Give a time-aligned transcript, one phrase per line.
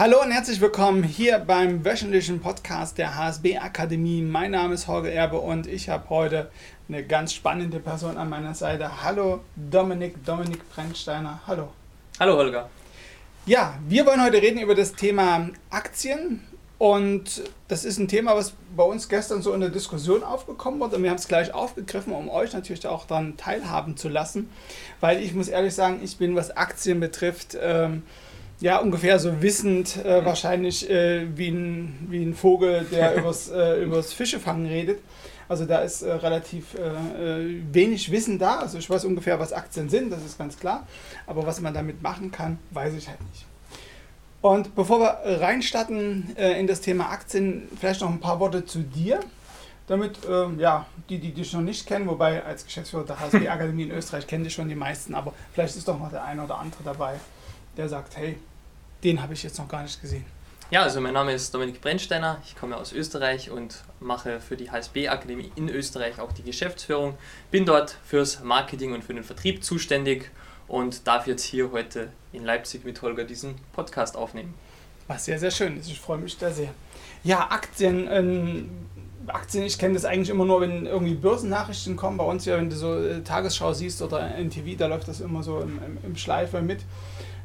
[0.00, 4.22] Hallo und herzlich willkommen hier beim wöchentlichen Podcast der HSB Akademie.
[4.22, 6.50] Mein Name ist Holger Erbe und ich habe heute
[6.88, 9.02] eine ganz spannende Person an meiner Seite.
[9.04, 11.42] Hallo Dominik, Dominik Brennsteiner.
[11.46, 11.68] Hallo.
[12.18, 12.70] Hallo Holger.
[13.44, 16.46] Ja, wir wollen heute reden über das Thema Aktien.
[16.78, 20.94] Und das ist ein Thema, was bei uns gestern so in der Diskussion aufgekommen wird.
[20.94, 24.48] Und wir haben es gleich aufgegriffen, um euch natürlich auch daran teilhaben zu lassen.
[25.00, 28.02] Weil ich muss ehrlich sagen, ich bin, was Aktien betrifft, ähm,
[28.60, 33.82] ja, ungefähr so wissend, äh, wahrscheinlich äh, wie, ein, wie ein Vogel, der übers, äh,
[33.82, 35.00] übers Fischefangen redet.
[35.48, 38.58] Also da ist äh, relativ äh, äh, wenig Wissen da.
[38.58, 40.86] Also ich weiß ungefähr, was Aktien sind, das ist ganz klar.
[41.26, 43.46] Aber was man damit machen kann, weiß ich halt nicht.
[44.42, 49.20] Und bevor wir reinstarten in das Thema Aktien, vielleicht noch ein paar Worte zu dir.
[49.86, 50.20] Damit,
[50.56, 54.26] ja, die, die dich noch nicht kennen, wobei als Geschäftsführer der HSB Akademie in Österreich
[54.26, 57.16] kennen dich schon die meisten, aber vielleicht ist doch noch der eine oder andere dabei,
[57.76, 58.38] der sagt, hey,
[59.04, 60.24] den habe ich jetzt noch gar nicht gesehen.
[60.70, 64.70] Ja, also mein Name ist Dominik Brennsteiner, ich komme aus Österreich und mache für die
[64.70, 67.18] HSB-Akademie in Österreich auch die Geschäftsführung.
[67.50, 70.30] Bin dort fürs Marketing und für den Vertrieb zuständig
[70.68, 74.54] und darf jetzt hier heute in Leipzig mit Holger diesen Podcast aufnehmen.
[75.08, 75.90] Was sehr, sehr schön ist.
[75.90, 76.72] Ich freue mich da sehr.
[77.24, 78.06] Ja, Aktien.
[78.08, 78.70] Ähm,
[79.26, 82.16] Aktien, ich kenne das eigentlich immer nur, wenn irgendwie Börsennachrichten kommen.
[82.16, 85.42] Bei uns ja, wenn du so äh, Tagesschau siehst oder NTV, da läuft das immer
[85.42, 86.82] so im, im, im Schleife mit.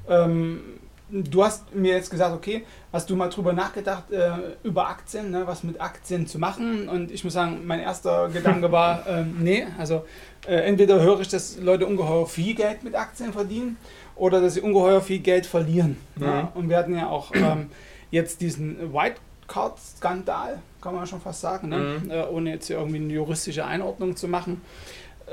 [0.07, 0.74] Ähm,
[1.09, 4.31] du hast mir jetzt gesagt, okay, hast du mal drüber nachgedacht, äh,
[4.63, 6.89] über Aktien, ne, was mit Aktien zu machen?
[6.89, 10.05] Und ich muss sagen, mein erster Gedanke war, äh, nee, also
[10.47, 13.77] äh, entweder höre ich, dass Leute ungeheuer viel Geld mit Aktien verdienen
[14.15, 15.97] oder dass sie ungeheuer viel Geld verlieren.
[16.15, 16.23] Mhm.
[16.23, 16.51] Ja?
[16.55, 17.69] Und wir hatten ja auch ähm,
[18.11, 19.17] jetzt diesen White
[19.47, 21.77] Card-Skandal, kann man schon fast sagen, ne?
[21.77, 22.11] Mhm.
[22.11, 24.61] Äh, ohne jetzt hier irgendwie eine juristische Einordnung zu machen.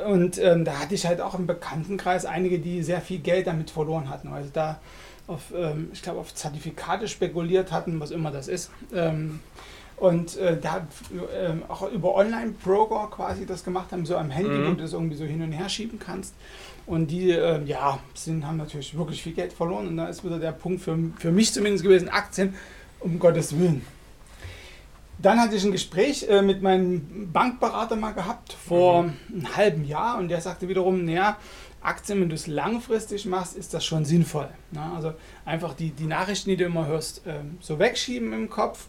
[0.06, 3.70] Und ähm, da hatte ich halt auch im Bekanntenkreis einige, die sehr viel Geld damit
[3.70, 4.28] verloren hatten.
[4.28, 4.80] Also da
[5.26, 8.70] auf, ähm, ich glaube, auf Zertifikate spekuliert hatten, was immer das ist.
[8.94, 9.40] Ähm,
[9.96, 10.78] und äh, da
[11.12, 14.66] äh, auch über Online-Broker quasi das gemacht haben, so am Handy, mhm.
[14.66, 16.34] wo du das irgendwie so hin und her schieben kannst.
[16.86, 19.86] Und die, äh, ja, sind, haben natürlich wirklich viel Geld verloren.
[19.86, 22.54] Und da ist wieder der Punkt für, für mich zumindest gewesen, Aktien,
[22.98, 23.82] um Gottes Willen.
[25.18, 29.12] Dann hatte ich ein Gespräch äh, mit meinem Bankberater mal gehabt vor mhm.
[29.32, 31.36] einem halben Jahr und der sagte wiederum, naja,
[31.82, 34.48] Aktien, wenn du es langfristig machst, ist das schon sinnvoll.
[34.70, 34.82] Ne?
[34.94, 38.86] Also einfach die, die Nachrichten, die du immer hörst, ähm, so wegschieben im Kopf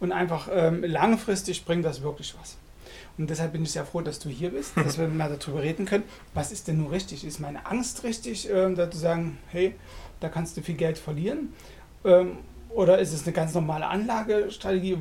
[0.00, 2.56] und einfach ähm, langfristig bringt das wirklich was.
[3.16, 5.86] Und deshalb bin ich sehr froh, dass du hier bist, dass wir mal darüber reden
[5.86, 6.04] können.
[6.34, 7.24] Was ist denn nun richtig?
[7.24, 9.74] Ist meine Angst richtig, ähm, da zu sagen, hey,
[10.20, 11.52] da kannst du viel Geld verlieren?
[12.04, 12.38] Ähm,
[12.70, 14.98] oder ist es eine ganz normale Anlagestrategie?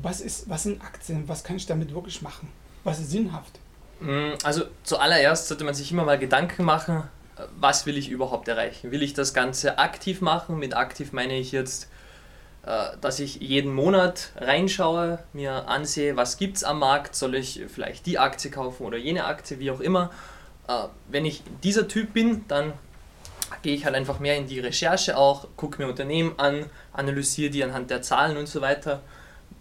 [0.00, 1.24] Was, ist, was sind Aktien?
[1.28, 2.48] Was kann ich damit wirklich machen?
[2.82, 3.58] Was ist sinnhaft?
[4.02, 7.04] Mm, also zuallererst sollte man sich immer mal Gedanken machen,
[7.58, 8.90] was will ich überhaupt erreichen?
[8.90, 10.58] Will ich das Ganze aktiv machen?
[10.58, 11.88] Mit aktiv meine ich jetzt,
[12.66, 17.62] äh, dass ich jeden Monat reinschaue, mir ansehe, was gibt es am Markt, soll ich
[17.68, 20.10] vielleicht die Aktie kaufen oder jene Aktie, wie auch immer.
[20.68, 22.72] Äh, wenn ich dieser Typ bin, dann
[23.62, 27.62] gehe ich halt einfach mehr in die Recherche auch, gucke mir Unternehmen an, analysiere die
[27.62, 29.00] anhand der Zahlen und so weiter.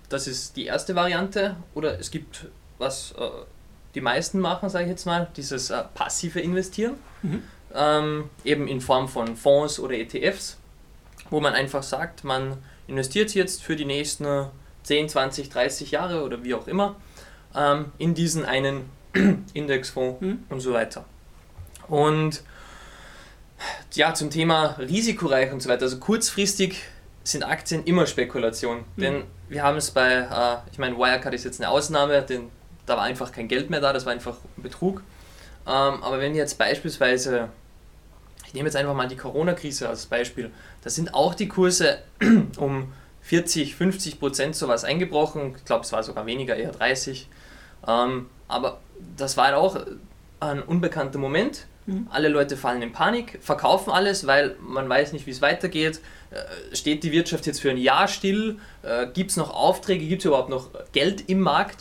[0.10, 1.56] Das ist die erste Variante.
[1.74, 2.48] Oder es gibt
[2.78, 3.30] was äh,
[3.96, 7.44] die meisten machen, sage ich jetzt mal, dieses äh, passive Investieren, mhm.
[7.74, 10.58] ähm, eben in Form von Fonds oder ETFs,
[11.30, 12.58] wo man einfach sagt, man
[12.88, 14.48] investiert jetzt für die nächsten
[14.84, 16.96] 10, 20, 30 Jahre oder wie auch immer
[17.56, 18.90] ähm, in diesen einen
[19.54, 20.44] Indexfonds mhm.
[20.50, 21.06] und so weiter.
[21.88, 22.44] Und
[23.94, 26.82] ja, zum Thema risikoreich und so weiter, also kurzfristig
[27.24, 29.02] sind Aktien immer Spekulation, mhm.
[29.02, 32.50] denn wir haben es bei, äh, ich meine, Wirecard ist jetzt eine Ausnahme, den
[32.92, 35.02] da war einfach kein Geld mehr da, das war einfach Betrug.
[35.66, 37.48] Ähm, aber wenn jetzt beispielsweise,
[38.46, 40.52] ich nehme jetzt einfach mal die Corona-Krise als Beispiel,
[40.84, 42.00] da sind auch die Kurse
[42.58, 42.92] um
[43.22, 45.56] 40, 50 Prozent sowas eingebrochen.
[45.56, 47.30] Ich glaube, es war sogar weniger, eher 30.
[47.88, 48.82] Ähm, aber
[49.16, 49.78] das war halt auch
[50.42, 51.68] ein unbekannter Moment.
[51.86, 52.08] Mhm.
[52.10, 56.02] Alle Leute fallen in Panik, verkaufen alles, weil man weiß nicht, wie es weitergeht.
[56.32, 58.60] Äh, steht die Wirtschaft jetzt für ein Jahr still?
[58.84, 60.06] Äh, gibt es noch Aufträge?
[60.06, 61.78] Gibt es überhaupt noch Geld im Markt?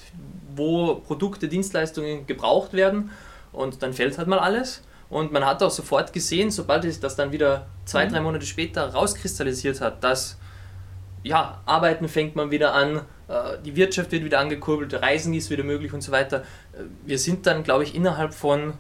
[0.61, 3.11] Wo Produkte, Dienstleistungen gebraucht werden
[3.53, 4.83] und dann fällt halt mal alles.
[5.09, 8.13] Und man hat auch sofort gesehen, sobald sich das dann wieder zwei, mhm.
[8.13, 10.37] drei Monate später rauskristallisiert hat, dass
[11.23, 15.65] ja, arbeiten fängt man wieder an, äh, die Wirtschaft wird wieder angekurbelt, Reisen ist wieder
[15.65, 16.45] möglich und so weiter.
[16.73, 18.75] Äh, wir sind dann, glaube ich, innerhalb von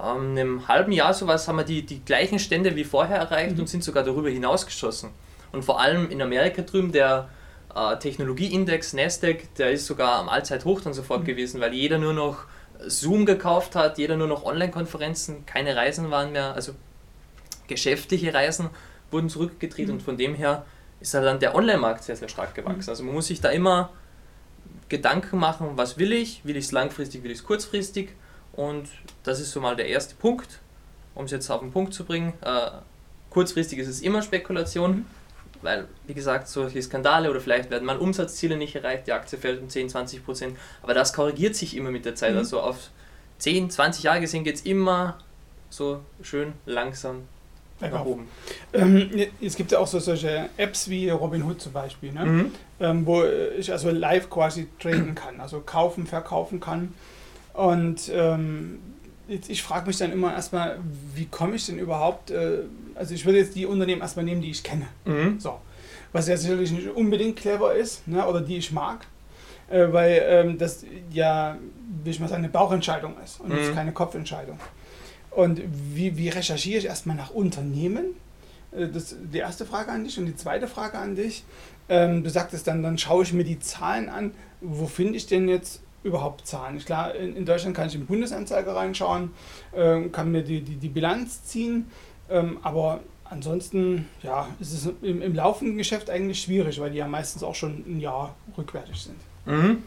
[0.00, 3.60] ähm, einem halben Jahr sowas haben wir die, die gleichen Stände wie vorher erreicht mhm.
[3.60, 5.10] und sind sogar darüber hinausgeschossen.
[5.52, 7.28] Und vor allem in Amerika drüben, der
[7.76, 11.26] äh, Technologieindex Nasdaq, der ist sogar am Allzeithoch dann sofort mhm.
[11.26, 12.44] gewesen, weil jeder nur noch
[12.86, 16.72] Zoom gekauft hat, jeder nur noch Online-Konferenzen, keine Reisen waren mehr, also
[17.68, 18.70] geschäftliche Reisen
[19.10, 19.94] wurden zurückgedreht mhm.
[19.94, 20.64] und von dem her
[21.00, 22.84] ist halt dann der Online-Markt sehr, sehr stark gewachsen.
[22.84, 22.90] Mhm.
[22.90, 23.90] Also man muss sich da immer
[24.88, 26.44] Gedanken machen, was will ich?
[26.44, 28.10] Will ich es langfristig, will ich es kurzfristig?
[28.52, 28.88] Und
[29.22, 30.60] das ist so mal der erste Punkt,
[31.14, 32.32] um es jetzt auf den Punkt zu bringen.
[32.40, 32.70] Äh,
[33.30, 35.06] kurzfristig ist es immer Spekulation, mhm.
[35.62, 39.60] Weil, wie gesagt, solche Skandale oder vielleicht werden mal Umsatzziele nicht erreicht, die Aktie fällt
[39.60, 42.32] um 10, 20 Prozent, aber das korrigiert sich immer mit der Zeit.
[42.32, 42.38] Mhm.
[42.38, 42.90] Also auf
[43.38, 45.18] 10, 20 Jahre gesehen geht es immer
[45.70, 47.22] so schön langsam
[47.80, 48.28] nach oben.
[48.72, 49.10] Ähm,
[49.40, 52.24] es gibt ja auch so solche Apps wie Robinhood zum Beispiel, ne?
[52.24, 52.52] Mhm.
[52.80, 56.94] Ähm, wo ich also live quasi traden kann, also kaufen, verkaufen kann.
[57.52, 58.80] Und ähm,
[59.28, 60.78] jetzt, ich frage mich dann immer erstmal,
[61.14, 62.60] wie komme ich denn überhaupt, äh,
[62.94, 64.86] also ich würde jetzt die Unternehmen erstmal nehmen, die ich kenne.
[65.04, 65.40] Mhm.
[65.40, 65.60] So.
[66.12, 68.26] Was ja sicherlich nicht unbedingt clever ist, ne?
[68.26, 69.06] oder die ich mag.
[69.68, 71.58] Äh, weil ähm, das ja,
[72.02, 73.56] will ich mal sagen, eine Bauchentscheidung ist und mhm.
[73.56, 74.58] nicht keine Kopfentscheidung.
[75.30, 75.60] Und
[75.94, 78.14] wie, wie recherchiere ich erstmal nach Unternehmen?
[78.72, 80.18] Äh, das ist die erste Frage an dich.
[80.18, 81.44] Und die zweite Frage an dich.
[81.88, 84.32] Ähm, du sagtest dann, dann schaue ich mir die Zahlen an.
[84.60, 86.78] Wo finde ich denn jetzt überhaupt Zahlen?
[86.78, 89.32] Klar, in, in Deutschland kann ich in den Bundesanzeiger reinschauen,
[89.72, 91.90] äh, kann mir die, die, die Bilanz ziehen.
[92.30, 97.06] Ähm, aber ansonsten ja, ist es im, im laufenden Geschäft eigentlich schwierig, weil die ja
[97.06, 99.16] meistens auch schon ein Jahr rückwärtig sind.
[99.44, 99.82] Mhm.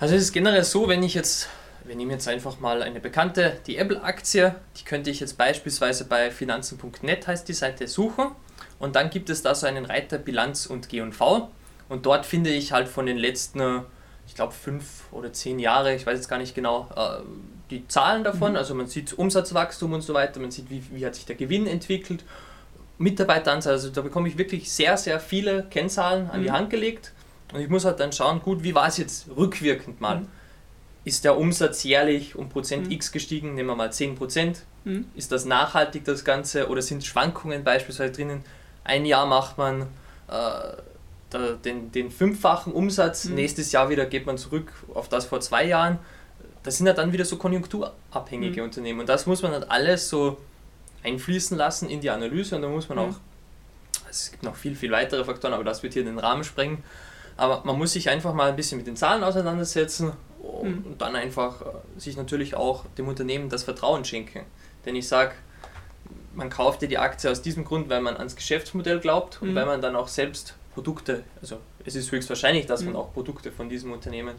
[0.00, 1.48] Also es ist generell so, wenn ich jetzt
[1.84, 4.54] wir nehmen jetzt einfach mal eine bekannte, die Apple-Aktie.
[4.76, 8.30] Die könnte ich jetzt beispielsweise bei finanzen.net heißt die Seite suchen.
[8.78, 11.50] Und dann gibt es da so einen Reiter Bilanz und G&V.
[11.88, 13.82] Und dort finde ich halt von den letzten,
[14.26, 17.22] ich glaube, fünf oder zehn Jahre, ich weiß jetzt gar nicht genau, äh,
[17.70, 18.52] die Zahlen davon.
[18.52, 18.58] Mhm.
[18.58, 21.66] Also man sieht Umsatzwachstum und so weiter, man sieht, wie, wie hat sich der Gewinn
[21.66, 22.24] entwickelt.
[22.98, 26.44] Mitarbeiteranzahl, also da bekomme ich wirklich sehr, sehr viele Kennzahlen an mhm.
[26.44, 27.12] die Hand gelegt.
[27.52, 30.20] Und ich muss halt dann schauen, gut, wie war es jetzt rückwirkend mal.
[30.20, 30.28] Mhm
[31.04, 32.92] ist der Umsatz jährlich um Prozent mhm.
[32.92, 34.62] X gestiegen, nehmen wir mal 10 Prozent.
[34.84, 35.06] Mhm.
[35.14, 38.44] Ist das nachhaltig, das Ganze, oder sind Schwankungen beispielsweise drinnen?
[38.84, 39.82] Ein Jahr macht man
[40.28, 40.76] äh,
[41.38, 43.36] den, den fünffachen Umsatz, mhm.
[43.36, 45.98] nächstes Jahr wieder geht man zurück auf das vor zwei Jahren.
[46.62, 48.68] Das sind ja dann wieder so konjunkturabhängige mhm.
[48.68, 50.38] Unternehmen und das muss man halt alles so
[51.02, 53.04] einfließen lassen in die Analyse und da muss man mhm.
[53.04, 53.14] auch,
[54.08, 56.84] es gibt noch viel, viel weitere Faktoren, aber das wird hier den Rahmen sprengen.
[57.36, 60.98] Aber man muss sich einfach mal ein bisschen mit den Zahlen auseinandersetzen und, mhm.
[60.98, 61.64] dann einfach äh,
[61.98, 64.44] sich natürlich auch dem Unternehmen das Vertrauen schenken.
[64.84, 65.32] Denn ich sage,
[66.34, 69.54] man kauft ja die Aktie aus diesem Grund, weil man ans Geschäftsmodell glaubt und mhm.
[69.54, 73.00] weil man dann auch selbst Produkte, also es ist höchstwahrscheinlich, dass man mhm.
[73.00, 74.36] auch Produkte von diesem Unternehmen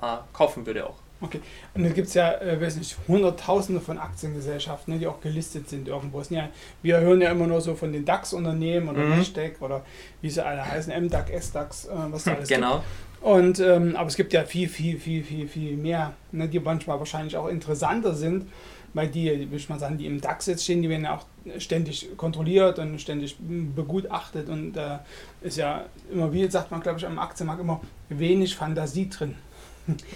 [0.00, 0.96] äh, kaufen würde auch.
[1.22, 1.40] Okay,
[1.74, 5.68] und dann gibt es ja, äh, weiß nicht, hunderttausende von Aktiengesellschaften, ne, die auch gelistet
[5.68, 6.20] sind irgendwo.
[6.30, 6.48] Ja,
[6.82, 9.18] wir hören ja immer nur so von den DAX-Unternehmen oder mhm.
[9.18, 9.84] Nasdaq oder
[10.20, 12.78] wie sie alle heißen, MDAX, SDAX, äh, was da alles genau.
[12.78, 12.86] gibt.
[13.22, 16.98] Und, ähm, aber es gibt ja viel, viel, viel, viel, viel mehr, ne, die manchmal
[16.98, 18.50] wahrscheinlich auch interessanter sind,
[18.94, 21.24] weil die, würde ich mal sagen, die im DAX jetzt stehen, die werden ja auch
[21.58, 25.04] ständig kontrolliert und ständig begutachtet und da
[25.42, 29.34] äh, ist ja immer, wie sagt man, glaube ich, am Aktienmarkt immer wenig Fantasie drin.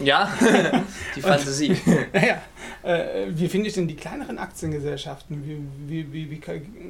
[0.00, 0.32] Ja,
[1.16, 1.76] die Fantasie.
[2.12, 2.40] Naja,
[2.82, 5.44] äh, wie finde ich denn die kleineren Aktiengesellschaften?
[5.44, 5.58] Wie,
[5.88, 6.40] wie, wie, wie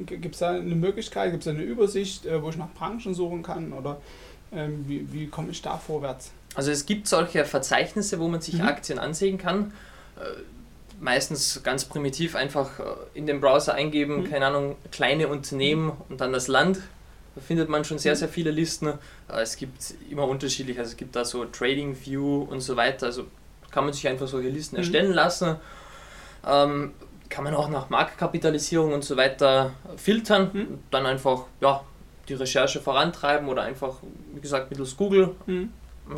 [0.05, 3.13] gibt es da eine Möglichkeit, gibt es da eine Übersicht, äh, wo ich nach Branchen
[3.13, 3.99] suchen kann oder
[4.51, 6.31] ähm, wie, wie komme ich da vorwärts?
[6.55, 8.67] Also es gibt solche Verzeichnisse, wo man sich mhm.
[8.67, 9.73] Aktien ansehen kann.
[10.99, 12.83] Meistens ganz primitiv einfach äh,
[13.13, 14.31] in den Browser eingeben, mhm.
[14.31, 16.79] keine Ahnung, kleine Unternehmen und dann das Land.
[17.35, 18.17] Da findet man schon sehr, mhm.
[18.17, 18.87] sehr viele Listen.
[18.87, 23.07] Äh, es gibt immer unterschiedlich, also es gibt da so Trading View und so weiter.
[23.07, 23.25] Also
[23.69, 24.81] kann man sich einfach solche Listen mhm.
[24.81, 25.55] erstellen lassen.
[26.45, 26.93] Ähm,
[27.29, 30.49] kann man auch nach Marktkapitalisierung und so weiter filtern.
[30.53, 30.79] Mhm.
[30.91, 31.83] Dann einfach, ja,
[32.27, 33.97] die Recherche vorantreiben oder einfach,
[34.33, 35.71] wie gesagt, mittels Google mhm.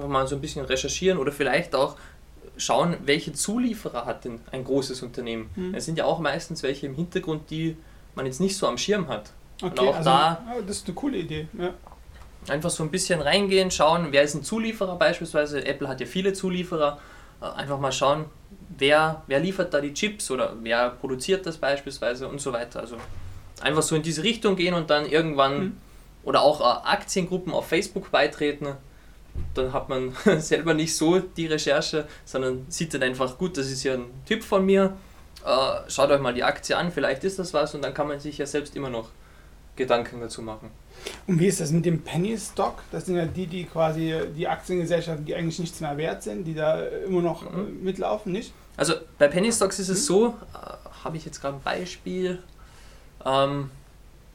[0.08, 1.96] mal so ein bisschen recherchieren oder vielleicht auch
[2.60, 5.50] schauen, welche Zulieferer hat denn ein großes Unternehmen.
[5.56, 5.76] Mhm.
[5.76, 7.78] Es sind ja auch meistens welche im Hintergrund, die
[8.16, 9.32] man jetzt nicht so am Schirm hat.
[9.62, 11.48] Okay, Und auch also, da das ist eine coole Idee.
[11.58, 11.74] Ja.
[12.48, 15.66] Einfach so ein bisschen reingehen, schauen, wer ist ein Zulieferer beispielsweise.
[15.66, 17.00] Apple hat ja viele Zulieferer.
[17.42, 18.26] Äh, einfach mal schauen,
[18.78, 22.80] wer, wer liefert da die Chips oder wer produziert das beispielsweise und so weiter.
[22.80, 22.98] Also
[23.62, 25.78] einfach so in diese Richtung gehen und dann irgendwann mhm
[26.24, 28.68] oder auch äh, Aktiengruppen auf Facebook beitreten.
[29.54, 33.84] Dann hat man selber nicht so die Recherche, sondern sieht dann einfach, gut, das ist
[33.84, 34.98] ja ein Tipp von mir.
[35.46, 38.20] Äh, schaut euch mal die Aktie an, vielleicht ist das was und dann kann man
[38.20, 39.10] sich ja selbst immer noch
[39.76, 40.70] Gedanken dazu machen.
[41.28, 42.84] Und wie ist das mit dem Penny Stock?
[42.92, 46.54] Das sind ja die, die quasi die Aktiengesellschaften, die eigentlich nichts mehr wert sind, die
[46.54, 47.84] da immer noch mhm.
[47.84, 48.54] Mitlaufen, nicht?
[48.76, 50.14] Also bei Penny Stocks ist es mhm.
[50.14, 52.40] so, äh, habe ich jetzt gerade ein Beispiel.
[53.26, 53.72] Ähm,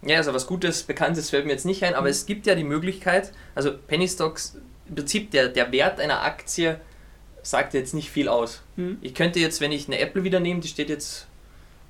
[0.03, 2.13] ja, also was Gutes, Bekanntes fällt mir jetzt nicht ein, aber mhm.
[2.13, 4.57] es gibt ja die Möglichkeit, also Penny Stocks,
[4.89, 6.81] im Prinzip der, der Wert einer Aktie
[7.43, 8.63] sagt jetzt nicht viel aus.
[8.77, 8.99] Mhm.
[9.03, 11.27] Ich könnte jetzt, wenn ich eine Apple wieder nehme, die steht jetzt,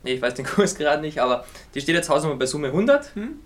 [0.03, 3.15] nee, ich weiß den Kurs gerade nicht, aber die steht jetzt hausnummer bei Summe 100.
[3.17, 3.39] Mhm.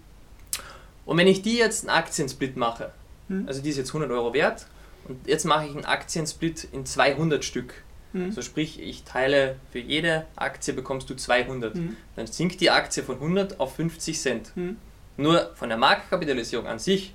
[1.05, 2.93] Und wenn ich die jetzt einen Aktiensplit mache,
[3.29, 3.47] Mhm.
[3.47, 4.67] also die ist jetzt 100 Euro wert,
[5.07, 7.75] und jetzt mache ich einen Aktiensplit in 200 Stück.
[8.15, 8.33] Mhm.
[8.33, 11.75] So sprich, ich teile für jede Aktie bekommst du 200.
[11.75, 11.97] Mhm.
[12.17, 14.53] Dann sinkt die Aktie von 100 auf 50 Cent.
[14.57, 14.77] Mhm.
[15.19, 17.15] Nur von der Marktkapitalisierung an sich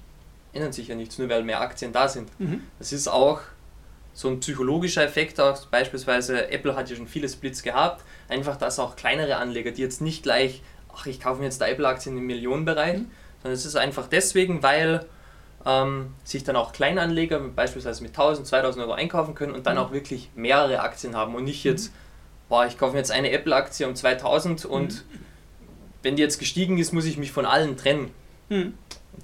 [0.54, 2.30] ändert sich ja nichts, nur weil mehr Aktien da sind.
[2.40, 2.62] Mhm.
[2.80, 3.42] Das ist auch
[4.14, 8.78] so ein psychologischer Effekt, auch beispielsweise Apple hat ja schon viele Splits gehabt, einfach dass
[8.80, 10.62] auch kleinere Anleger, die jetzt nicht gleich,
[10.96, 13.12] ach ich kaufe mir jetzt da Apple-Aktien im Millionenbereich, Mhm.
[13.42, 15.06] sondern es ist einfach deswegen, weil
[15.66, 19.82] ähm, sich dann auch Kleinanleger beispielsweise mit 1000, 2000 Euro einkaufen können und dann Mhm.
[19.82, 21.92] auch wirklich mehrere Aktien haben und nicht jetzt,
[22.50, 25.06] boah, ich kaufe mir jetzt eine Apple-Aktie um 2000 und
[26.04, 28.12] wenn die jetzt gestiegen ist, muss ich mich von allen trennen.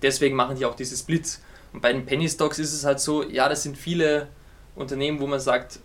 [0.01, 1.41] Deswegen machen die auch diese Splits.
[1.73, 4.27] Und bei den Penny Stocks ist es halt so, ja, das sind viele
[4.75, 5.79] Unternehmen, wo man sagt,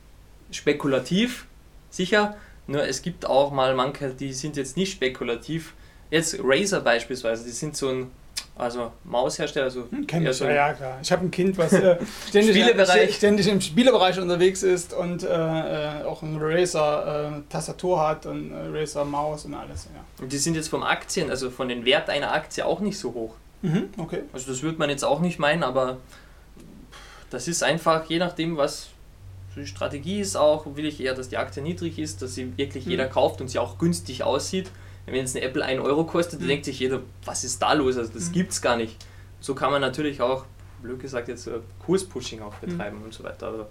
[0.51, 1.47] spekulativ,
[1.91, 5.75] sicher, nur es gibt auch mal manche, die sind jetzt nicht spekulativ.
[6.11, 8.11] Jetzt Razer beispielsweise, die sind so ein
[8.57, 10.99] also Maushersteller, also Kenn eher ich, so ja, klar.
[11.03, 13.17] Ich habe ein Kind, was äh, ständig, Spielebereich.
[13.17, 19.47] ständig im Spielebereich unterwegs ist und äh, äh, auch ein Razer-Tastatur hat und äh, Razer-Maus
[19.47, 19.89] und alles.
[19.93, 20.23] Ja.
[20.23, 23.13] und die sind jetzt vom Aktien, also von den Wert einer Aktie auch nicht so
[23.13, 23.35] hoch.
[23.65, 24.23] Mhm, okay.
[24.33, 25.97] Also das würde man jetzt auch nicht meinen, aber
[27.31, 28.89] das ist einfach, je nachdem, was
[29.57, 32.85] die Strategie ist auch, will ich eher, dass die Aktie niedrig ist, dass sie wirklich
[32.87, 32.91] Mhm.
[32.93, 34.71] jeder kauft und sie auch günstig aussieht.
[35.07, 36.51] Wenn jetzt eine Apple 1 Euro kostet, dann Mhm.
[36.51, 37.97] denkt sich jeder, was ist da los?
[37.97, 38.33] Also das Mhm.
[38.33, 38.97] gibt's gar nicht.
[39.41, 40.45] So kann man natürlich auch,
[40.83, 43.47] blöd gesagt, jetzt äh, Kurspushing auch betreiben und so weiter.
[43.47, 43.67] Also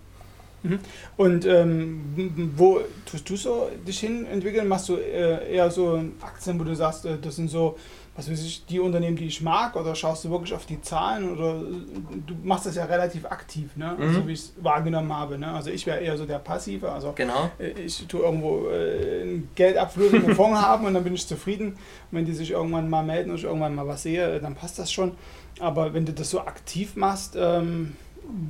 [1.17, 4.67] Und ähm, wo tust du so dich hin entwickeln?
[4.67, 7.77] Machst du äh, eher so Aktien, wo du sagst, äh, das sind so,
[8.15, 11.33] was weiß ich, die Unternehmen, die ich mag, oder schaust du wirklich auf die Zahlen?
[11.33, 13.95] Oder äh, du machst das ja relativ aktiv, ne?
[13.99, 14.13] Mhm.
[14.13, 15.37] so wie ich es wahrgenommen habe.
[15.37, 15.51] Ne?
[15.51, 16.89] Also ich wäre eher so der Passive.
[16.89, 17.51] Also genau.
[17.59, 21.73] äh, ich tue irgendwo äh, einen Geldabfluss im Fonds haben und dann bin ich zufrieden.
[21.73, 21.77] Und
[22.11, 24.91] wenn die sich irgendwann mal melden und ich irgendwann mal was sehe, dann passt das
[24.91, 25.11] schon.
[25.59, 27.95] Aber wenn du das so aktiv machst, ähm,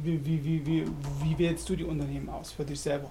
[0.04, 0.86] wie, wie, wie, wie,
[1.24, 3.10] wie wählst du die Unternehmen aus für dich selber?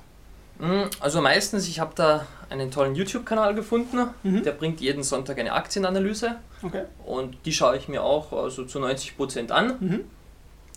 [0.58, 4.42] Mm, Also meistens, ich habe da einen tollen YouTube-Kanal gefunden, Mhm.
[4.42, 6.82] der bringt jeden Sonntag eine Aktienanalyse Okay.
[7.04, 9.76] und die schaue ich mir auch also zu 90% an.
[9.80, 10.00] Mhm.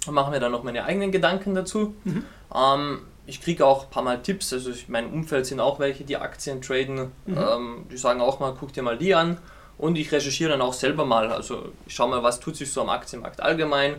[0.08, 1.96] und mache mir dann noch meine eigenen Gedanken dazu.
[2.04, 2.24] Mhm.
[2.54, 6.04] Ähm, ich kriege auch ein paar Mal Tipps, also in meinem Umfeld sind auch welche,
[6.04, 7.12] die Aktien traden.
[7.26, 7.38] Mhm.
[7.38, 9.40] Ähm, die sagen auch mal, guck dir mal die an.
[9.80, 12.82] Und ich recherchiere dann auch selber mal, also ich schaue mal, was tut sich so
[12.82, 13.96] am Aktienmarkt allgemein.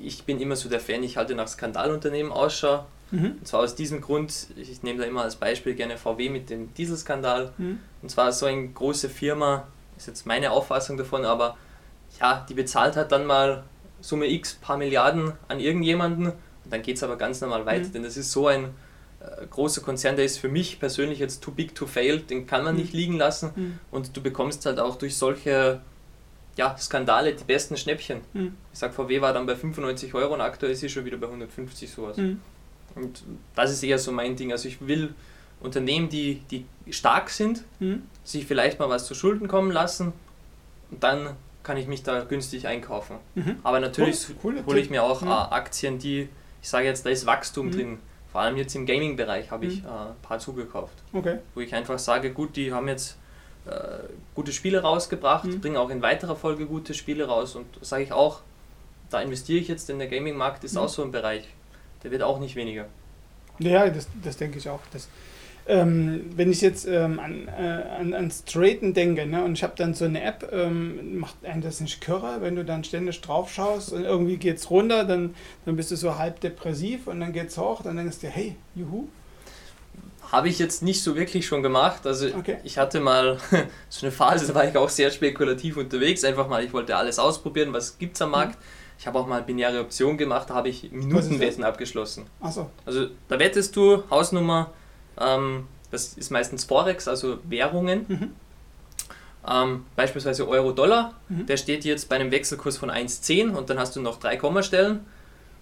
[0.00, 2.84] Ich bin immer so der Fan, ich halte nach Skandalunternehmen Ausschau.
[3.10, 3.36] Mhm.
[3.40, 6.72] Und zwar aus diesem Grund, ich nehme da immer als Beispiel gerne VW mit dem
[6.74, 7.52] Dieselskandal.
[7.58, 7.78] Mhm.
[8.00, 11.56] Und zwar so eine große Firma, ist jetzt meine Auffassung davon, aber
[12.20, 13.64] ja, die bezahlt halt dann mal
[14.00, 16.26] Summe X, paar Milliarden an irgendjemanden
[16.64, 17.92] und dann geht es aber ganz normal weiter, Mhm.
[17.92, 18.70] denn das ist so ein
[19.20, 22.64] äh, großer Konzern, der ist für mich persönlich jetzt too big to fail, den kann
[22.64, 22.80] man Mhm.
[22.80, 23.78] nicht liegen lassen Mhm.
[23.92, 25.80] und du bekommst halt auch durch solche
[26.56, 28.20] ja, Skandale die besten Schnäppchen.
[28.32, 28.54] Mhm.
[28.72, 31.26] Ich sag, VW war dann bei 95 Euro und aktuell ist sie schon wieder bei
[31.26, 32.16] 150 sowas.
[32.16, 32.40] Mhm.
[32.94, 33.22] Und
[33.54, 34.52] das ist eher so mein Ding.
[34.52, 35.14] Also ich will
[35.60, 38.02] Unternehmen, die, die stark sind, Mhm.
[38.24, 40.12] sich vielleicht mal was zu Schulden kommen lassen
[40.90, 43.16] und dann kann ich mich da günstig einkaufen.
[43.36, 43.56] Mhm.
[43.62, 45.28] Aber natürlich Cool, cooler hole ich mir auch Mhm.
[45.28, 46.28] Aktien, die,
[46.60, 47.72] ich sage jetzt, da ist Wachstum Mhm.
[47.72, 47.98] drin.
[48.32, 49.88] Vor allem jetzt im Gaming-Bereich habe ich Mhm.
[49.88, 51.38] äh, ein paar zugekauft, Okay.
[51.54, 53.16] wo ich einfach sage, gut, die haben jetzt
[53.66, 53.70] äh,
[54.34, 55.60] gute Spiele rausgebracht, Mhm.
[55.60, 58.40] bringen auch in weiterer Folge gute Spiele raus und sage ich auch,
[59.10, 60.78] da investiere ich jetzt, denn der Gaming-Markt ist Mhm.
[60.80, 61.44] auch so ein Bereich,
[62.02, 62.86] der wird auch nicht weniger.
[63.58, 64.80] Ja, das, das denke ich auch.
[64.92, 65.08] Das,
[65.68, 69.74] ähm, wenn ich jetzt ähm, an, äh, an, ans Traden denke ne, und ich habe
[69.76, 73.52] dann so eine App, ähm, macht einen das nicht kirre, wenn du dann ständig drauf
[73.52, 77.32] schaust und irgendwie geht es runter, dann, dann bist du so halb depressiv und dann
[77.32, 79.06] geht es hoch, dann denkst du, hey, juhu.
[80.32, 82.06] Habe ich jetzt nicht so wirklich schon gemacht.
[82.06, 82.56] Also Okay.
[82.64, 83.36] ich hatte mal
[83.90, 86.24] so eine Phase, da war ich auch sehr spekulativ unterwegs.
[86.24, 88.56] Einfach mal, ich wollte alles ausprobieren, was gibt es am Markt.
[88.98, 92.24] Ich habe auch mal binäre Option gemacht, da habe ich Minutenwetten abgeschlossen.
[92.40, 92.70] Achso.
[92.86, 94.70] Also da wettest du, Hausnummer,
[95.20, 98.06] ähm, das ist meistens Forex, also Währungen.
[98.08, 98.32] Mhm.
[99.46, 101.46] Ähm, beispielsweise Euro-Dollar, Mhm.
[101.46, 105.00] der steht jetzt bei einem Wechselkurs von 1,10 und dann hast du noch drei Kommastellen.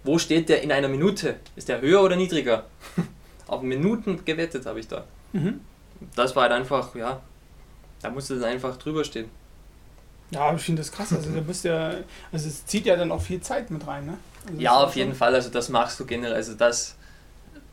[0.04, 1.36] Wo steht der in einer Minute?
[1.56, 2.64] Ist der höher oder niedriger?
[3.50, 5.04] Auf Minuten gewettet habe ich da.
[5.32, 5.60] Mhm.
[6.14, 7.20] Das war halt einfach, ja,
[8.00, 9.28] da musste dann einfach drüber stehen.
[10.30, 11.12] Ja, aber ich finde das krass.
[11.12, 11.94] Also, da bist ja,
[12.30, 14.18] also es zieht ja dann auch viel Zeit mit rein, ne?
[14.46, 16.34] Also Ja, auf jeden Fall, also das machst du generell.
[16.34, 16.94] Also das,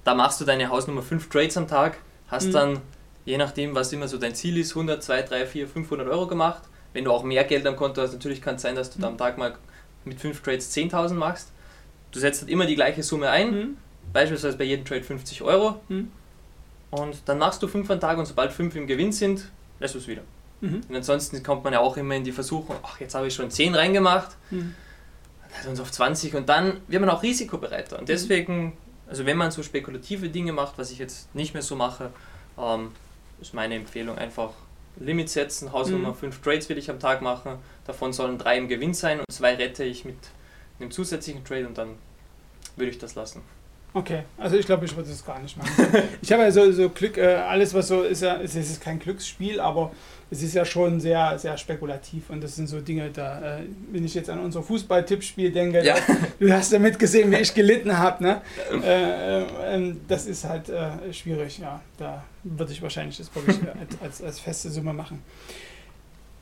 [0.03, 2.51] da machst du deine Hausnummer 5 Trades am Tag, hast Mhm.
[2.53, 2.81] dann,
[3.25, 6.63] je nachdem, was immer so dein Ziel ist, 100, 2, 3, 4, 500 Euro gemacht.
[6.93, 9.07] Wenn du auch mehr Geld am Konto hast, natürlich kann es sein, dass du da
[9.07, 9.55] am Tag mal
[10.05, 11.51] mit 5 Trades 10.000 machst.
[12.11, 13.77] Du setzt halt immer die gleiche Summe ein, Mhm.
[14.17, 16.11] Beispielsweise bei jedem Trade 50 Euro Mhm.
[16.89, 19.99] und dann machst du 5 am Tag und sobald 5 im Gewinn sind, lässt du
[19.99, 20.23] es wieder.
[20.61, 20.81] Mhm.
[20.89, 23.51] Und ansonsten kommt man ja auch immer in die Versuchung, ach, jetzt habe ich schon
[23.51, 24.73] 10 reingemacht, mhm.
[25.61, 27.97] dann uns auf 20 und dann wird man auch risikobereiter.
[27.97, 28.07] Und mhm.
[28.07, 32.09] deswegen, also wenn man so spekulative Dinge macht, was ich jetzt nicht mehr so mache,
[32.57, 32.93] ähm,
[33.39, 34.49] ist meine Empfehlung einfach
[34.99, 36.15] Limit setzen, Hausnummer mhm.
[36.15, 39.55] 5 Trades will ich am Tag machen, davon sollen 3 im Gewinn sein und 2
[39.57, 40.17] rette ich mit
[40.79, 41.89] einem zusätzlichen Trade und dann
[42.77, 43.43] würde ich das lassen.
[43.97, 45.71] Okay, also ich glaube, ich würde das gar nicht machen.
[46.21, 48.99] ich habe ja so, so Glück, äh, alles was so ist ja, es ist kein
[48.99, 49.91] Glücksspiel, aber
[50.29, 54.05] es ist ja schon sehr, sehr spekulativ und das sind so Dinge, da, äh, wenn
[54.05, 55.95] ich jetzt an unser Fußball-Tippspiel denke, ja.
[56.39, 58.41] du hast ja mitgesehen, wie ich gelitten habe, ne?
[58.83, 61.81] Äh, äh, das ist halt äh, schwierig, ja.
[61.97, 65.23] Da würde ich wahrscheinlich das wirklich als, als, als, feste Summe machen.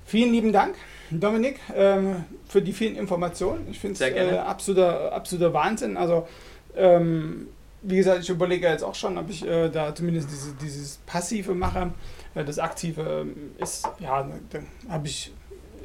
[0.05, 0.75] Vielen lieben Dank,
[1.09, 3.65] Dominik, ähm, für die vielen Informationen.
[3.71, 5.95] Ich finde es äh, absoluter, absoluter Wahnsinn.
[5.95, 6.27] Also
[6.75, 7.47] ähm,
[7.81, 11.53] wie gesagt, ich überlege jetzt auch schon, ob ich äh, da zumindest diese, dieses Passive
[11.53, 11.91] mache.
[12.33, 15.31] Äh, das Aktive ähm, ist, ja, dann habe ich,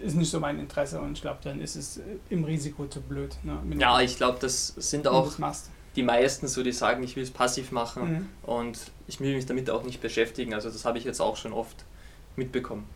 [0.02, 3.36] ist nicht so mein Interesse und ich glaube, dann ist es im Risiko zu blöd.
[3.42, 5.30] Ne, ja, ich glaube, das sind auch
[5.96, 8.50] die meisten so, die sagen, ich will es passiv machen mhm.
[8.50, 8.78] und
[9.08, 10.54] ich will mich damit auch nicht beschäftigen.
[10.54, 11.84] Also das habe ich jetzt auch schon oft
[12.36, 12.86] mitbekommen.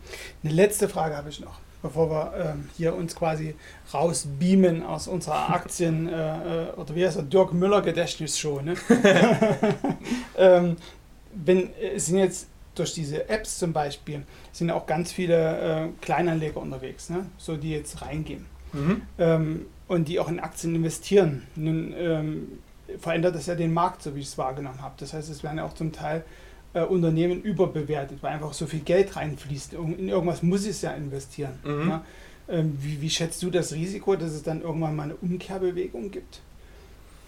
[0.42, 3.54] Eine letzte Frage habe ich noch bevor wir ähm, hier uns quasi
[3.92, 8.62] rausbeamen aus unserer Aktien- äh, äh, oder wie heißt der Dirk Müller Gedächtnisshow.
[8.62, 8.74] Ne?
[10.38, 10.76] ähm,
[11.34, 16.60] wenn, es sind jetzt durch diese Apps zum Beispiel, sind auch ganz viele äh, Kleinanleger
[16.60, 17.26] unterwegs, ne?
[17.36, 19.02] so die jetzt reingehen mhm.
[19.18, 21.42] ähm, und die auch in Aktien investieren.
[21.54, 22.48] Nun ähm,
[22.98, 24.94] verändert das ja den Markt, so wie ich es wahrgenommen habe.
[24.96, 26.24] Das heißt, es werden ja auch zum Teil
[26.74, 29.74] äh, Unternehmen überbewertet, weil einfach so viel Geld reinfließt.
[29.74, 31.54] In irgendwas muss es ja investieren.
[31.64, 31.88] Mhm.
[31.88, 32.04] Ja?
[32.48, 36.40] Ähm, wie, wie schätzt du das Risiko, dass es dann irgendwann mal eine Umkehrbewegung gibt?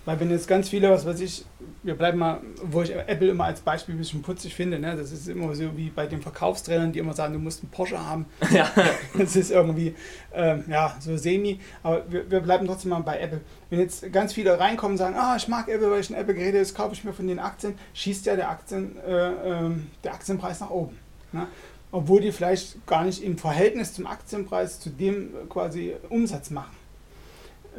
[0.06, 1.44] Weil wenn jetzt ganz viele, was weiß ich,
[1.82, 4.96] wir bleiben mal, wo ich Apple immer als Beispiel ein bisschen putzig finde, ne?
[4.96, 7.98] das ist immer so wie bei den Verkaufstrainern, die immer sagen, du musst einen Porsche
[7.98, 8.25] haben.
[8.50, 8.70] Ja.
[9.18, 9.94] Das ist irgendwie,
[10.32, 11.58] ähm, ja, so semi.
[11.82, 13.40] Aber wir, wir, bleiben trotzdem mal bei Apple.
[13.69, 16.54] Wenn jetzt ganz viele reinkommen und sagen, ah, ich mag Apple, weil ich ein Apple-Gerät
[16.54, 19.71] jetzt kaufe ich mir von den Aktien, schießt ja der, Aktien, äh, äh,
[20.04, 20.97] der Aktienpreis nach oben.
[21.32, 21.49] Ne?
[21.90, 26.75] Obwohl die vielleicht gar nicht im Verhältnis zum Aktienpreis zu dem quasi Umsatz machen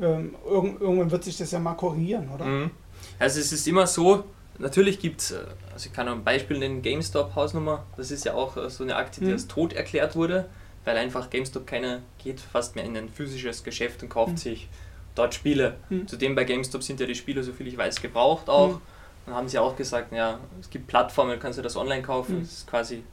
[0.01, 2.45] ähm, irgendwann wird sich das ja mal korrigieren, oder?
[2.45, 2.71] Mhm.
[3.19, 4.23] Also es ist immer so,
[4.59, 5.39] natürlich gibt es, äh,
[5.73, 8.95] also ich kann ein Beispiel nennen, GameStop Hausnummer, das ist ja auch äh, so eine
[8.95, 9.33] Aktie, die mhm.
[9.33, 10.49] als tot erklärt wurde,
[10.85, 14.37] weil einfach GameStop keiner geht fast mehr in ein physisches Geschäft und kauft mhm.
[14.37, 14.67] sich
[15.15, 15.75] dort Spiele.
[15.89, 16.07] Mhm.
[16.07, 18.75] Zudem bei GameStop sind ja die Spiele, soviel ich weiß, gebraucht auch.
[18.75, 18.81] Mhm.
[19.25, 22.37] Dann haben sie auch gesagt, ja, es gibt Plattformen, du kannst du das online kaufen.
[22.37, 22.41] Mhm.
[22.41, 23.03] Das ist quasi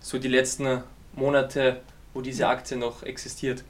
[0.00, 0.82] so die letzten
[1.14, 1.80] Monate,
[2.12, 3.64] wo diese Aktie noch existiert.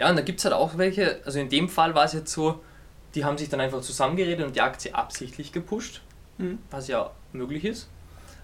[0.00, 2.32] Ja, und da gibt es halt auch welche, also in dem Fall war es jetzt
[2.32, 2.60] so,
[3.14, 6.00] die haben sich dann einfach zusammengeredet und die Aktie absichtlich gepusht,
[6.38, 6.58] mhm.
[6.70, 7.90] was ja möglich ist.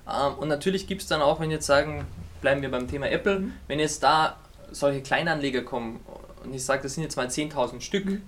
[0.07, 2.05] Ähm, und natürlich gibt es dann auch, wenn jetzt sagen,
[2.43, 3.53] bleiben wir beim Thema Apple, mhm.
[3.69, 4.37] wenn jetzt da
[4.71, 6.01] solche Kleinanleger kommen
[6.45, 8.23] und ich sage, das sind jetzt mal 10.000 Stück mhm.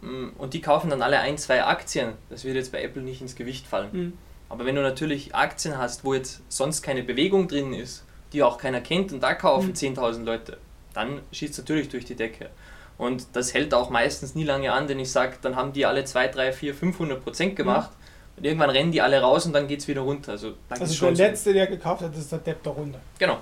[0.00, 3.20] Mm, und die kaufen dann alle ein, zwei Aktien, das wird jetzt bei Apple nicht
[3.20, 3.88] ins Gewicht fallen.
[3.92, 4.12] Mhm.
[4.48, 8.56] Aber wenn du natürlich Aktien hast, wo jetzt sonst keine Bewegung drin ist, die auch
[8.56, 10.24] keiner kennt und da kaufen 10.000 mhm.
[10.24, 10.58] Leute,
[10.96, 12.50] dann schießt es natürlich durch die Decke.
[12.98, 16.04] Und das hält auch meistens nie lange an, denn ich sage, dann haben die alle
[16.04, 18.38] 2, 3, 4, 500 Prozent gemacht mhm.
[18.38, 20.32] und irgendwann rennen die alle raus und dann geht es wieder runter.
[20.32, 23.00] Also, also der Letzte, der gekauft hat, ist der Depp da runter.
[23.18, 23.38] Genau.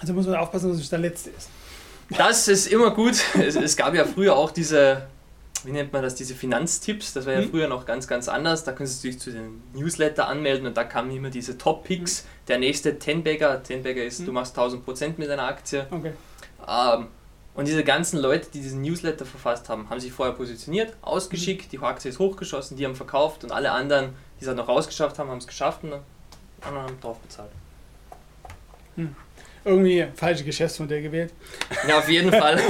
[0.00, 1.50] Also muss man aufpassen, dass es der Letzte ist.
[2.16, 3.14] Das ist immer gut.
[3.34, 5.06] Es, es, gab ja früher auch diese,
[5.64, 7.12] wie nennt man das, diese Finanztipps.
[7.12, 7.50] Das war ja mhm.
[7.50, 8.64] früher noch ganz, ganz anders.
[8.64, 12.22] Da konntest du dich zu den Newsletter anmelden und da kamen immer diese Top-Picks.
[12.22, 12.28] Mhm.
[12.48, 13.62] Der nächste Tenbagger.
[13.62, 14.26] Tenbagger ist, mhm.
[14.26, 15.86] du machst 1000 Prozent mit einer Aktie.
[15.90, 16.12] Okay.
[16.68, 17.08] Ähm,
[17.54, 21.78] und diese ganzen Leute, die diesen Newsletter verfasst haben, haben sich vorher positioniert, ausgeschickt, die
[21.78, 25.30] Aktie ist hochgeschossen, die haben verkauft und alle anderen, die es halt noch rausgeschafft haben,
[25.30, 25.94] haben es geschafft und
[26.62, 27.50] anderen haben drauf bezahlt.
[28.96, 29.14] Hm.
[29.64, 31.32] Irgendwie falsche Geschäftsmodell gewählt.
[31.88, 32.60] Ja, auf jeden Fall.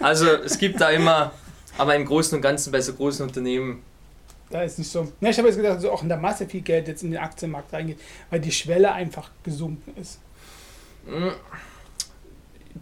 [0.00, 1.32] Also es gibt da immer,
[1.78, 3.82] aber im Großen und Ganzen bei so großen Unternehmen
[4.50, 5.10] da ist nicht so.
[5.20, 7.20] Ja, ich habe jetzt gedacht, dass auch in der Masse viel Geld jetzt in den
[7.20, 7.98] Aktienmarkt reingeht,
[8.30, 10.20] weil die Schwelle einfach gesunken ist.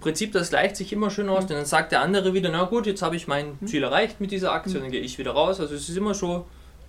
[0.00, 1.48] Prinzip, das gleicht sich immer schön aus, mhm.
[1.48, 3.66] denn dann sagt der andere wieder, na gut, jetzt habe ich mein mhm.
[3.66, 4.84] Ziel erreicht mit dieser Aktie, mhm.
[4.84, 5.60] dann gehe ich wieder raus.
[5.60, 6.44] Also es ist immer schon ein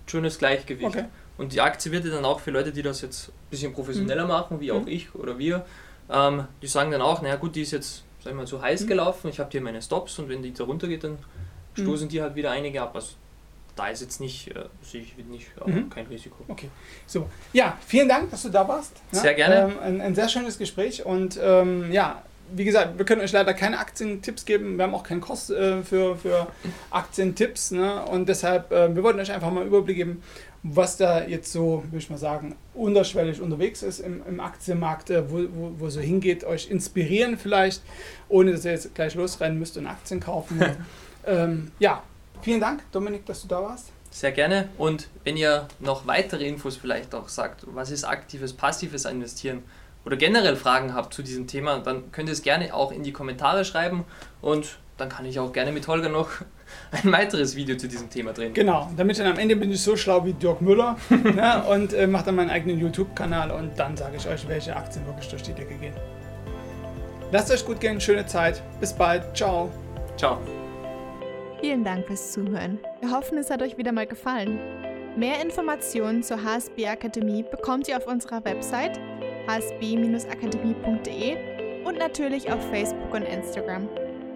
[0.06, 0.86] schönes Gleichgewicht.
[0.86, 1.04] Okay.
[1.36, 4.60] Und die Aktie wird dann auch für Leute, die das jetzt ein bisschen professioneller machen,
[4.60, 5.66] wie auch ich oder wir,
[6.10, 8.86] ähm, die sagen dann auch, naja gut, die ist jetzt, sag ich mal, zu heiß
[8.86, 11.18] gelaufen, ich habe hier meine Stops und wenn die da runter geht, dann
[11.74, 12.94] stoßen die halt wieder einige ab.
[12.94, 13.14] Also
[13.74, 15.90] da ist jetzt nicht, äh, sehe ich nicht, mhm.
[15.90, 16.44] kein Risiko.
[16.46, 16.68] Okay,
[17.06, 17.28] so.
[17.52, 19.00] Ja, vielen Dank, dass du da warst.
[19.10, 19.48] Sehr ja?
[19.48, 19.72] gerne.
[19.72, 23.54] Ähm, ein, ein, sehr schönes Gespräch und ähm, ja, wie gesagt, wir können euch leider
[23.54, 24.76] keine Aktientipps geben.
[24.76, 26.48] Wir haben auch keinen Kost äh, für, für
[26.90, 27.70] Aktientipps.
[27.70, 28.04] Ne?
[28.04, 30.22] Und deshalb, äh, wir wollten euch einfach mal einen Überblick geben.
[30.62, 35.30] was da jetzt so, würde ich mal sagen, unterschwellig unterwegs ist im, im Aktienmarkt, äh,
[35.30, 37.82] wo, wo, wo so hingeht, euch inspirieren vielleicht,
[38.28, 40.62] ohne dass ihr jetzt gleich losrennen müsst und Aktien kaufen.
[41.26, 42.02] ähm, ja,
[42.40, 43.90] vielen Dank, Dominik, dass du da warst.
[44.10, 44.68] Sehr gerne.
[44.78, 49.64] Und wenn ihr noch weitere Infos vielleicht auch sagt, was ist aktives, passives Investieren
[50.04, 53.12] oder generell Fragen habt zu diesem Thema, dann könnt ihr es gerne auch in die
[53.12, 54.04] Kommentare schreiben
[54.40, 56.30] und dann kann ich auch gerne mit Holger noch
[56.90, 58.54] ein weiteres Video zu diesem Thema drehen.
[58.54, 62.06] Genau, damit dann am Ende bin ich so schlau wie Dirk Müller ne, und äh,
[62.06, 65.52] mache dann meinen eigenen YouTube-Kanal und dann sage ich euch, welche Aktien wirklich durch die
[65.52, 65.94] Decke gehen.
[67.32, 69.70] Lasst euch gut gehen, schöne Zeit, bis bald, ciao.
[70.16, 70.38] Ciao.
[71.60, 72.78] Vielen Dank fürs Zuhören.
[73.00, 74.60] Wir hoffen, es hat euch wieder mal gefallen.
[75.16, 79.00] Mehr Informationen zur HSB Akademie bekommt ihr auf unserer Website
[79.46, 81.36] hsb-akademie.de
[81.84, 83.88] und natürlich auf Facebook und Instagram.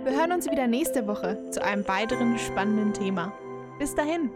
[0.04, 3.32] Wir hören uns wieder nächste Woche zu einem weiteren spannenden Thema.
[3.78, 4.30] Bis dahin!